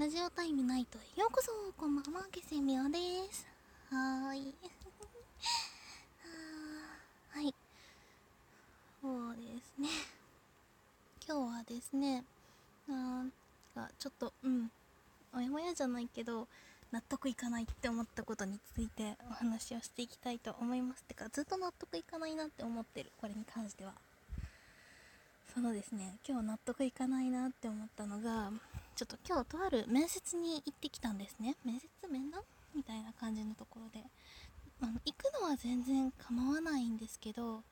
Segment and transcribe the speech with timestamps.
[0.00, 1.20] ラジオタイムナイトへ。
[1.20, 1.52] ようこそ。
[1.76, 2.22] こんばんは。
[2.32, 2.98] ケセミオで
[3.30, 3.46] す。
[3.90, 4.54] はーい。
[7.28, 7.54] はい。
[9.02, 9.90] そうですね。
[11.28, 12.24] 今日はですね
[12.88, 13.30] なん
[13.74, 14.72] かちょっとうん。
[15.34, 16.48] おやもやじゃないけど
[16.92, 21.04] 納得いかないって思ったことについてお話をしていきたいと思います。
[21.04, 23.12] てかずっと納得いかないなって思ってる。
[23.20, 23.92] これに関しては。
[25.52, 26.18] そのですね。
[26.26, 28.50] 今日納得いかないなって思ったのが
[29.00, 31.56] ちょっと今日とある面接に行ってきたんですね。
[31.64, 32.42] 面接面談
[32.76, 34.04] みたいな感じのところで。
[34.82, 37.62] あの行くのは全然構わないんですけど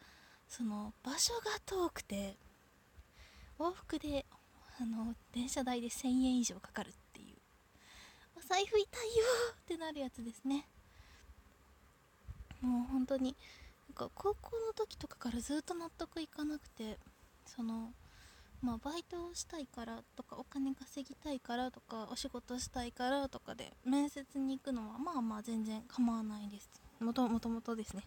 [0.47, 2.37] その場所が遠くて
[3.59, 4.25] 往復で
[4.79, 7.37] あの電車代で1000円以上かかるっていう。
[8.35, 10.67] お財布痛いよってなるやつですね。
[12.63, 13.37] もう本当に
[13.91, 16.97] なんか高校の時とかからずっと納得いかなくて
[17.45, 17.93] その
[18.63, 26.69] まあバイトをしたいからとかお金稼ぎたいからとかお仕事したいからとかで面接に行くのはまあまあ全然構わないです。
[27.01, 28.03] もともともとですね。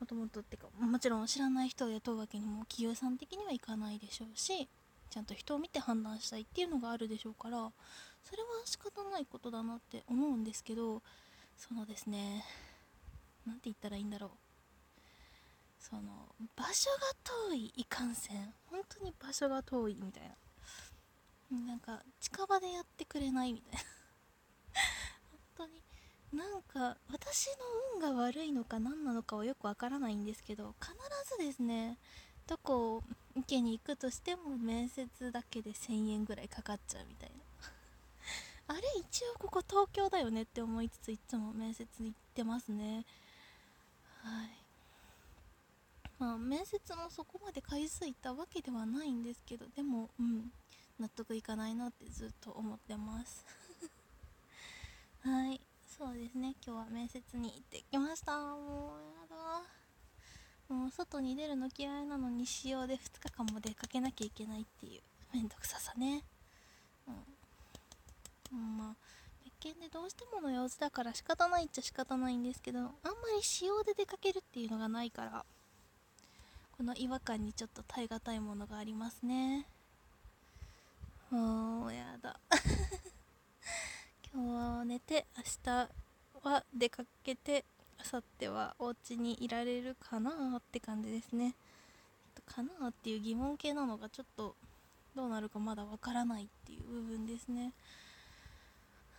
[0.00, 4.68] もともとってかもちろん知らない人を雇うわけにも企業さん的にはいかないでしょうし
[5.10, 7.72] ちゃんと人を見て判断したいっていうのがあるでしょうから
[8.22, 11.02] それは仕方ないことだなって思うんですけど
[11.56, 12.44] そのですね。
[13.44, 14.30] 何て言ったらいいんだろう。
[15.78, 16.02] その
[16.56, 18.54] 場所が遠いいかんせん。
[18.66, 20.22] 本当に場所が遠いみたい
[21.50, 21.58] な。
[21.66, 23.78] なんか近場でやってくれないみたいな。
[25.56, 25.82] 本当に
[26.32, 27.48] なんか私
[28.00, 30.94] の運が悪いのか何なのかはよくわからないんですけど必
[31.38, 31.96] ずですね
[32.46, 33.02] どこを
[33.34, 37.48] 受けに行くとしても面接だけで1000円ぐらいかかっちゃうみたいな。
[38.70, 43.06] あれ一応ここ東京だよねって思いつついつも面接に行ってますね
[44.22, 44.50] はい
[46.32, 50.50] あ面接もそこまで回数いったわけではないんですけどでもうん
[50.98, 53.44] 納得いかないなってずっと思ってます。
[55.22, 56.54] はいそうですね。
[56.64, 58.36] 今日は面接に行ってきました。
[58.36, 59.62] もうやだ。
[60.68, 65.02] もう外に出るの嫌いなのに仕様で2日間も出かけなきゃいけないっていう。
[65.32, 66.24] めんどくささね。
[68.52, 68.96] うん、まあ
[69.44, 72.90] 別件でどうしてもの様子だから仕方ないっちゃ仕方ないんですけどあんま
[73.36, 75.44] り仕様で出かけるっていうのがないから。
[76.78, 79.66] この違和感にちょっと耐え難いものがありますね。
[81.28, 82.38] もうやだ。
[84.32, 85.88] 今日は寝て明日
[86.44, 87.64] は出かけて
[88.12, 91.56] 明後日はお家にいられるかなって感じですね。
[92.46, 94.54] かなっていう疑問系なのがちょっと
[95.16, 97.72] どうなるかまだわからないっていう部分ですね。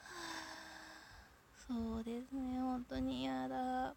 [1.68, 2.58] そうですね。
[2.62, 3.94] 本当に嫌だ。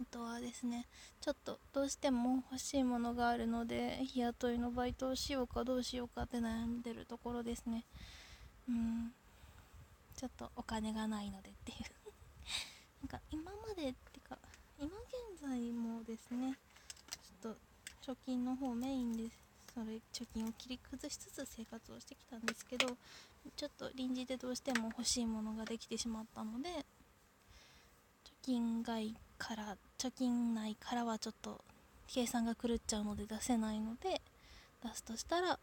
[0.00, 0.86] あとはですね
[1.20, 7.84] ちょっとどうしても欲しいものがあるので日雇いのバイトをしようかどうしようかって悩んでるところですね。
[8.68, 9.12] うん。
[10.16, 11.78] ちょっとお金がないのでっていう。
[13.02, 14.38] なんか今までってか
[14.78, 14.88] 今
[15.32, 16.56] 現在もですね
[17.42, 17.54] ちょっ
[18.02, 19.50] と貯金の方メインです。
[19.74, 22.88] それ貯金を切り崩しつつ生活をしてきたんですけど
[23.56, 26.84] ちょっと臨時でどうしても欲しいものができてしまったので
[28.42, 31.60] 金外から貯金内からはちょっと
[32.08, 34.20] 計算が狂っちゃうので出せないので
[34.82, 35.58] 出すとしたら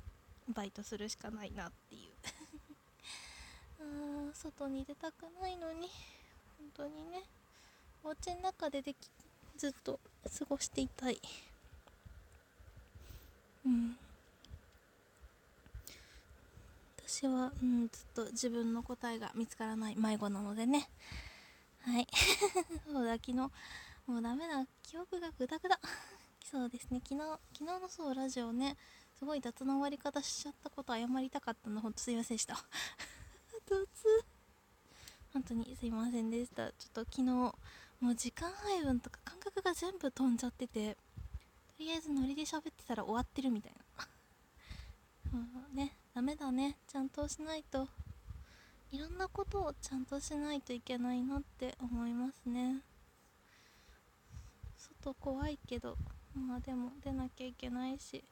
[0.54, 2.12] バイトするしかないなっていう。
[3.82, 5.90] あー外に出たくないのに。
[6.58, 7.24] 本当にね。
[8.04, 9.10] お家の中ででき
[9.58, 10.00] ずっと
[10.40, 11.20] 過ごしていたい。
[13.66, 13.98] うん。
[17.06, 20.90] 私は、うん、ずっと自分の答えが見つからない迷子なのでね。
[21.88, 22.08] はい。
[22.86, 23.34] そうだ昨日。
[23.34, 23.52] も
[24.18, 24.68] うダメだ。
[24.84, 25.80] 記憶がグダグダ。
[26.44, 27.02] そうですね。
[27.02, 28.76] 昨日昨日のそうラジオね。
[29.18, 31.80] すごい雑な終わり方しちゃったこと謝りたかったの。
[31.80, 32.56] ほんとすいませんでした。
[33.66, 33.88] 雑。
[35.32, 36.74] 本当にすいませんでした。
[36.74, 37.54] ちょっと昨日も
[38.02, 41.00] う時間配分とか感覚が全部飛んじゃっててと
[41.80, 44.08] りあえずノリで喋ってたら終わってるみたいな。
[45.72, 46.78] うねダメだね。
[46.86, 47.88] ちゃんとしないと。
[48.92, 52.78] いろんなことをちゃんとしないといけないなって思いますね。
[54.78, 55.98] 外怖いけど
[56.36, 58.24] まあでも出なきゃいけないし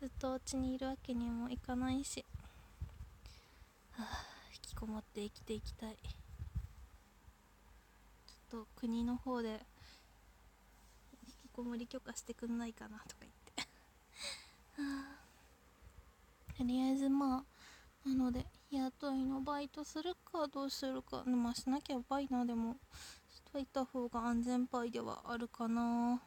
[0.00, 2.24] ずっとお家にいるわけにもいかないし、
[3.92, 5.90] はあ、引きこもって生きていきたい。
[5.92, 9.60] ちょっと国の方で引き
[11.52, 13.62] こもり許可してくんないかなとか言って。
[14.82, 15.04] は
[16.48, 16.56] あ。
[16.56, 17.44] とりあえずま
[18.04, 21.24] あなので雇いのバイトするかどうするか。
[21.24, 22.76] まあしなきゃやばいなでも。
[23.28, 26.20] しといた方が安全パイではあるかな。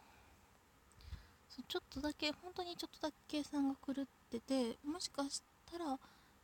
[1.48, 6.00] そうちょっとだけ本当にちょっとだけ計算が狂っててもしかしたら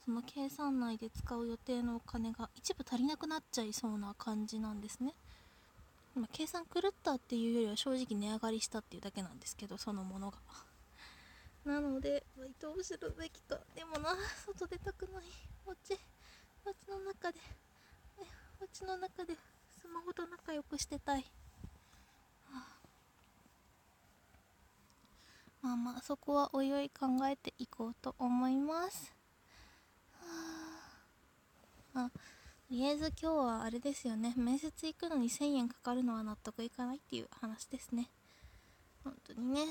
[0.06, 5.14] その計算内で使う予定のお金が一部足りなくなっちゃいそうな感じなんですね。
[6.16, 10.38] ま、計算狂ったっていうよりは正直値上がりしたっていうだけなんですけどそのものが。
[11.66, 13.60] なのでバイトをするべきか。
[13.76, 14.16] でもな
[14.46, 15.24] 外出たくない。
[15.66, 16.00] お家
[16.66, 17.40] お家の中で。
[18.62, 19.36] お家の中で
[19.72, 21.24] スマホと仲良くしてたい、
[22.52, 22.80] はあ、
[25.62, 29.16] まあまあそこはおいおい考えていこうと思います。
[30.20, 30.26] は
[31.94, 32.00] あ。
[32.08, 32.20] あと
[32.70, 34.34] りあえず今日はあれですよね。
[34.36, 38.10] 面接行くのに1000円かかるのは納得いかないっていう話ですね。
[39.04, 39.66] 本当にね。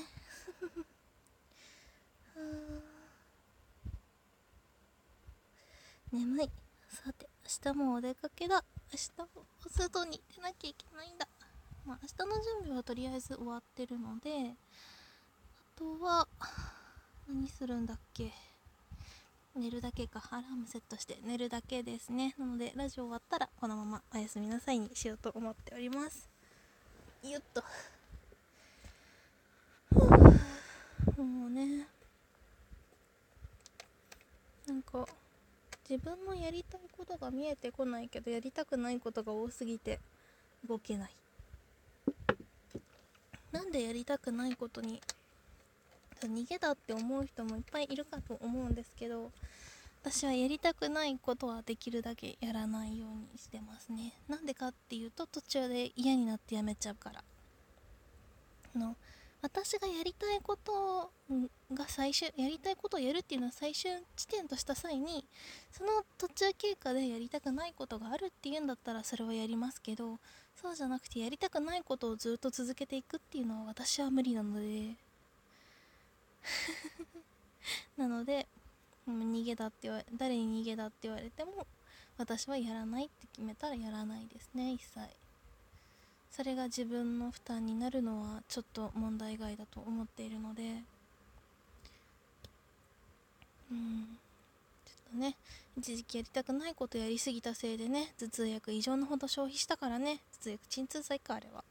[6.11, 6.49] 眠い。
[6.87, 7.29] さて
[7.65, 8.63] 明日もお出かけだ。
[8.91, 11.27] 明日も外に出なきゃいけないんだ。
[11.85, 14.55] まあ明日の準備はとりあえず終わってるので
[15.75, 16.27] あとは
[17.27, 18.31] 何するんだっけ。
[19.55, 20.23] 寝るだけか。
[20.31, 22.33] アラームセットして寝るだけですね。
[22.39, 26.27] なのでラジオ終わったらこのままおやすみなさいにしようと思っております。
[27.23, 27.63] よっと。
[31.21, 31.98] もうね。
[34.69, 35.07] なんか
[35.89, 39.99] 自分のやりたいことが見えてこないけどやりたくないことが多すぎて
[40.67, 41.09] 動けない。
[43.51, 45.01] なんでやりたくないことに
[46.21, 49.31] 逃げだって思う人もいっぱいいるかと思うんですけど
[50.03, 54.13] 私はやりたくないことはできるだけやらないようにしてますね。
[54.27, 57.23] なんでかっていうと途中で嫌になってやめちゃうから。
[58.75, 58.95] の
[59.41, 61.11] 私がやりたいこと
[61.73, 65.25] が最終やりたいことをやるっていうのは最終地点とした際に
[65.71, 70.19] その途中経過でやりたくないことがあるっていうんだったらそれはやりますけど
[70.61, 74.95] そうじゃなくてやりたくないことをずっと続けていくっていうのは私は無理なので。
[77.97, 78.47] なので
[79.07, 81.67] 逃げだって言われ誰に逃げだって言われても
[82.17, 84.99] 私はやらないって決めたらやらないですね一切。
[86.31, 90.83] それが自分の負担になるのはちょっと問題外だと思っているので。
[93.71, 94.17] うん。
[94.85, 95.35] ちょっとね
[95.77, 100.19] 一時期やりたくないことやりすぎたせいでね頭痛薬異常なほど消費したからね。
[100.39, 101.63] 頭痛薬鎮痛剤かあれは。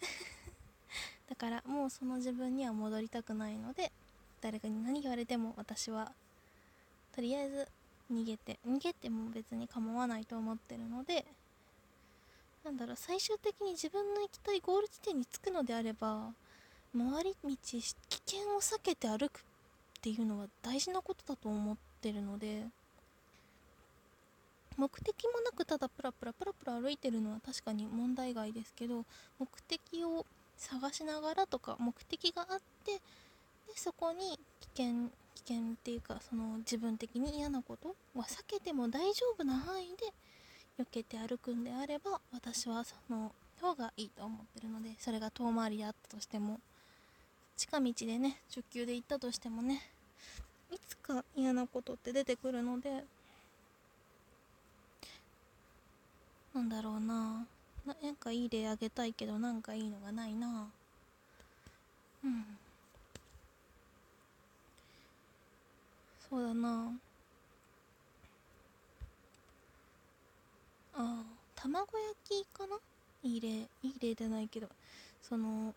[1.28, 3.90] だからもうその自分には戻りたくないので
[4.40, 6.12] 誰かに何言われても私は
[7.14, 7.68] とりあえず
[8.12, 11.24] 逃げて逃げても別に構わないと思ってるので
[12.64, 16.32] なんだろう最終的に自分の行きたいゴール地点に着くのであれば
[16.96, 19.42] 回り道危険を避けて歩くっ
[20.00, 22.64] ていうのは大事なことだと思ってるので
[24.76, 29.04] 目的もなくただプラプラプラプラ歩いてるのは確かに問題外ですけど
[29.38, 30.24] 目的を
[30.56, 33.00] 探しながらとか目的があってで
[33.76, 40.12] そこに危険危険っていうかその自分的に嫌なことは避けても大丈夫な範囲で
[40.78, 46.58] 避けて歩くんであれば私はその方がいいと思ってるのでそれが遠回りであったとしても
[47.56, 49.80] 近道でね直球で行ったとしてもね
[50.72, 53.04] いつか嫌なことって出てくるので
[56.54, 57.46] なんだろうな
[57.86, 60.66] ななんかいい例あげたいけどなんかいいのがないな。
[62.24, 62.44] うん。
[66.30, 66.92] そうだな。
[70.94, 71.22] あ
[71.54, 72.76] 卵焼きかな？
[73.22, 74.68] いい例いい例でないけど。
[75.22, 75.74] その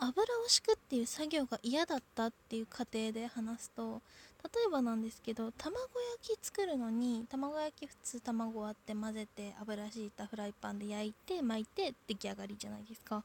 [0.00, 4.00] 油を敷くっていう作業が嫌だったっていう過程で話すと
[4.44, 5.78] 例えばなんですけど卵
[6.22, 13.22] 焼き作るのに卵焼き普通卵割って混ぜて油敷いたフライパンで焼いて巻いて出来上がりじゃないですか。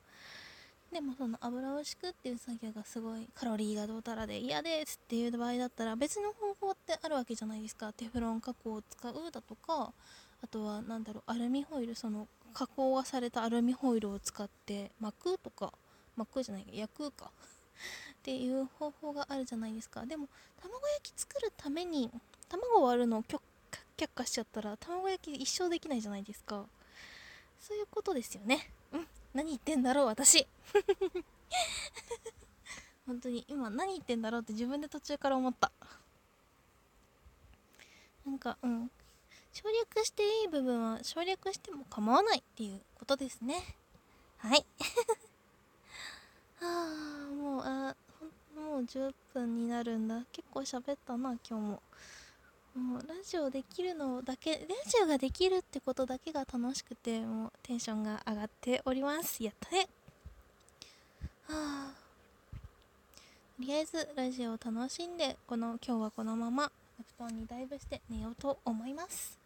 [0.91, 7.91] でもその油を敷くっていう作業がすごいカロリーがどうたらで嫌ですっていう場合だったら別の方法ってあるわけじゃないですか。
[7.93, 9.91] テフロン加工を使うだとか
[10.43, 15.71] あとは何だろうアルミホイルその加工がされたアルミホイルを使って巻くとか
[16.17, 17.31] 巻くじゃない焼くか。
[18.13, 20.05] っていう方法があるじゃないですか。
[20.05, 20.27] でも
[20.61, 22.11] 卵焼き作るために
[22.47, 23.39] 卵割るのを却
[24.13, 26.65] 下しちゃったら卵焼き一生できないじゃないですか。
[27.59, 28.69] そういうことですよね。
[28.91, 29.07] うん。
[29.33, 30.45] 何言ってんだろう私。
[33.07, 35.71] 本当に今何言ってんだろうって自分で途中から思った。
[38.25, 38.91] なんかうん。
[39.53, 43.61] 省略していい部分は省略しても構わないっていうことですね。
[44.37, 44.65] はい。
[46.59, 46.65] は
[47.29, 47.95] あもうあ
[48.55, 50.23] もう10分になるんだ。
[50.31, 51.81] 結構喋ったな今日も。
[52.75, 59.43] もうラジオできるのだけラジオができるってことだけが楽しくてもうテンションが上がっております。
[59.43, 59.87] やったね。
[61.47, 61.93] はあ
[63.57, 66.71] とりあえずラジオを楽しんでこの今日はこのまま
[67.17, 69.42] 布団にダイブして寝ようと思います。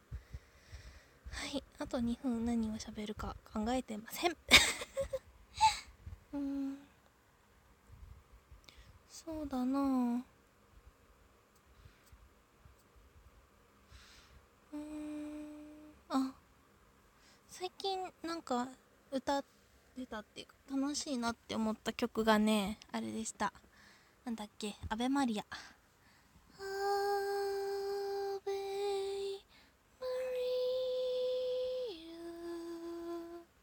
[1.38, 4.36] はいあと2分何を喋るか考えてません。
[6.34, 6.78] うん
[9.10, 9.80] そうだな。
[14.74, 14.82] うん
[16.10, 16.34] あ
[17.50, 18.68] 最近なんか
[19.12, 19.44] 歌っ
[19.96, 23.54] てたっていうか楽しいなって思った曲がねあれでした。
[24.26, 25.77] なんだっけ「アベマリア」ア。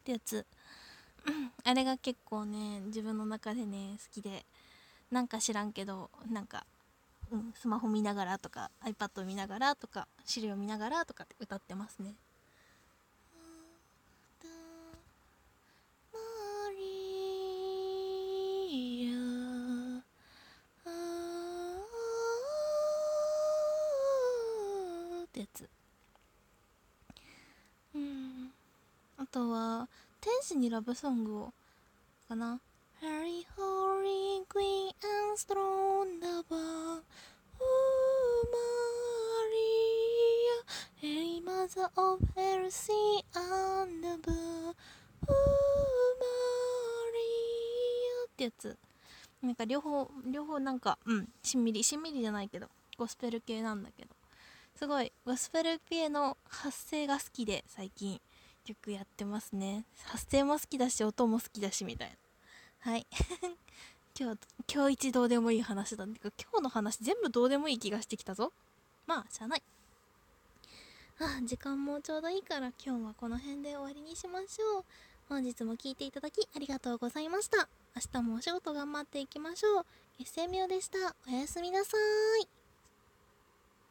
[0.05, 0.45] ってやつ。
[1.63, 4.45] あれが結構ね自分の中でね好きで。
[5.11, 6.65] なんか知らんけどなんか、
[7.31, 12.15] うん、スマホ見ながらとか iPad 見ながらとか資料見ながらとかって歌ってますね
[25.23, 25.69] ってやつ。
[27.93, 28.51] うん。
[29.17, 29.87] あとは
[30.53, 31.53] にラブソングを
[32.27, 32.61] かな
[33.01, 37.01] ？Harry Holy Queen and Strong Lover
[37.59, 38.45] Oh
[39.41, 40.63] Maria.
[41.01, 44.75] Hey Mother of Heresy and Love
[45.27, 45.33] Oh
[46.19, 48.27] Maria.
[48.27, 48.77] ってやつ。
[49.41, 54.13] なんか両方両方なんかうんしんみりしんみりじゃないけどゴスペル系なんだけど。
[54.75, 58.19] すごいゴスペル系の発声が好きで最近。
[58.65, 59.85] 曲やってますね。
[60.05, 62.91] 発声も好きだし音も好きだしみたいな。
[62.91, 63.07] はい。
[64.19, 64.39] 今日
[64.73, 68.51] 今日一どうでもいい話だんだけど今日の話全部どうでもいい気がしてきたぞ。
[69.05, 69.63] まあしゃあない。
[71.19, 74.85] あ時間もちょうどいいから今日はこの辺で終わりにしましょう。
[75.29, 77.69] 本日も聴いていただきありがとうございました。
[77.95, 79.85] 明日もお仕事頑張っていきましょう。
[80.19, 81.15] SM よでした。
[81.27, 82.64] おやすみなさーい。